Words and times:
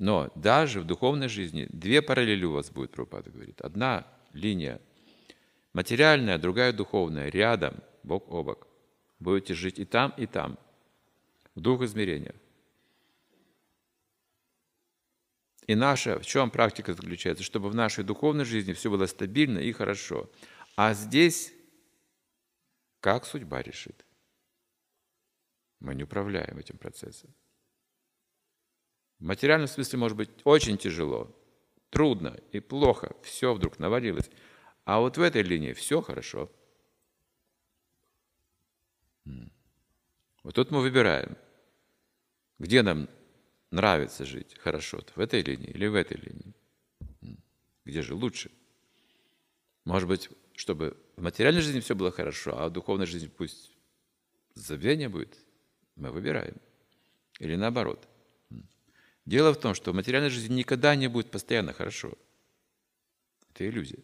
Но 0.00 0.32
даже 0.34 0.80
в 0.80 0.86
духовной 0.86 1.28
жизни 1.28 1.66
две 1.68 2.00
параллели 2.00 2.46
у 2.46 2.52
вас 2.52 2.70
будет, 2.70 2.90
Прабхупада 2.90 3.30
говорит. 3.30 3.60
Одна 3.60 4.06
линия 4.32 4.80
материальная, 5.74 6.38
другая 6.38 6.72
духовная, 6.72 7.28
рядом, 7.28 7.82
бок 8.02 8.24
о 8.30 8.42
бок. 8.42 8.66
Будете 9.18 9.52
жить 9.52 9.78
и 9.78 9.84
там, 9.84 10.14
и 10.16 10.24
там, 10.24 10.58
в 11.54 11.60
двух 11.60 11.82
измерениях. 11.82 12.34
И 15.66 15.74
наша, 15.74 16.18
в 16.18 16.24
чем 16.24 16.50
практика 16.50 16.94
заключается? 16.94 17.44
Чтобы 17.44 17.68
в 17.68 17.74
нашей 17.74 18.02
духовной 18.02 18.46
жизни 18.46 18.72
все 18.72 18.90
было 18.90 19.04
стабильно 19.04 19.58
и 19.58 19.70
хорошо. 19.70 20.30
А 20.76 20.94
здесь 20.94 21.52
как 23.00 23.26
судьба 23.26 23.60
решит? 23.60 24.06
Мы 25.78 25.94
не 25.94 26.04
управляем 26.04 26.56
этим 26.56 26.78
процессом. 26.78 27.34
В 29.20 29.24
материальном 29.24 29.68
смысле 29.68 29.98
может 29.98 30.16
быть 30.16 30.30
очень 30.44 30.78
тяжело, 30.78 31.30
трудно 31.90 32.40
и 32.52 32.60
плохо, 32.60 33.14
все 33.22 33.52
вдруг 33.54 33.78
навалилось. 33.78 34.30
А 34.84 35.00
вот 35.00 35.18
в 35.18 35.22
этой 35.22 35.42
линии 35.42 35.74
все 35.74 36.00
хорошо. 36.00 36.50
Вот 40.42 40.54
тут 40.54 40.70
мы 40.70 40.80
выбираем, 40.80 41.36
где 42.58 42.82
нам 42.82 43.08
нравится 43.70 44.24
жить 44.24 44.56
хорошо, 44.58 45.00
в 45.14 45.20
этой 45.20 45.42
линии 45.42 45.68
или 45.68 45.86
в 45.86 45.94
этой 45.94 46.16
линии. 46.16 46.54
Где 47.84 48.00
же 48.00 48.14
лучше? 48.14 48.50
Может 49.84 50.08
быть, 50.08 50.30
чтобы 50.54 50.96
в 51.16 51.22
материальной 51.22 51.60
жизни 51.60 51.80
все 51.80 51.94
было 51.94 52.10
хорошо, 52.10 52.58
а 52.58 52.68
в 52.68 52.72
духовной 52.72 53.06
жизни 53.06 53.28
пусть 53.28 53.76
забвение 54.54 55.10
будет, 55.10 55.36
мы 55.96 56.10
выбираем. 56.10 56.56
Или 57.38 57.56
наоборот. 57.56 58.09
Дело 59.30 59.54
в 59.54 59.60
том, 59.60 59.76
что 59.76 59.92
в 59.92 59.94
материальной 59.94 60.28
жизни 60.28 60.54
никогда 60.54 60.96
не 60.96 61.06
будет 61.06 61.30
постоянно 61.30 61.72
хорошо. 61.72 62.18
Это 63.50 63.68
иллюзия. 63.68 64.02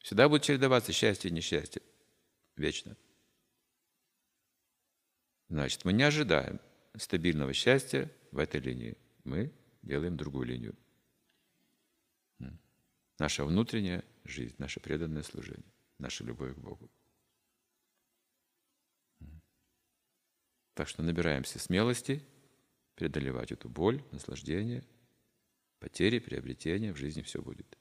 Всегда 0.00 0.28
будет 0.28 0.42
чередоваться 0.42 0.92
счастье 0.92 1.30
и 1.30 1.32
несчастье. 1.32 1.80
Вечно. 2.56 2.96
Значит, 5.48 5.84
мы 5.84 5.92
не 5.92 6.02
ожидаем 6.02 6.58
стабильного 6.96 7.52
счастья 7.52 8.10
в 8.32 8.38
этой 8.38 8.60
линии. 8.60 8.98
Мы 9.22 9.52
делаем 9.82 10.16
другую 10.16 10.46
линию. 10.48 10.74
Наша 13.20 13.44
внутренняя 13.44 14.04
жизнь, 14.24 14.56
наше 14.58 14.80
преданное 14.80 15.22
служение, 15.22 15.72
наша 15.98 16.24
любовь 16.24 16.56
к 16.56 16.58
Богу. 16.58 16.90
Так 20.74 20.88
что 20.88 21.04
набираемся 21.04 21.60
смелости 21.60 22.26
преодолевать 22.96 23.52
эту 23.52 23.68
боль, 23.68 24.02
наслаждение, 24.10 24.82
потери, 25.78 26.18
приобретения, 26.18 26.92
в 26.92 26.96
жизни 26.96 27.22
все 27.22 27.40
будет. 27.40 27.78